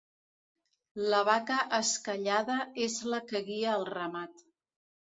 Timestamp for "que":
3.31-3.45